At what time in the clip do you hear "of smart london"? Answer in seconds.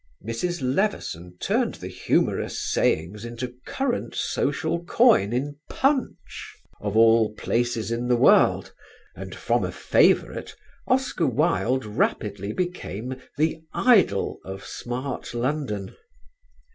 14.43-15.95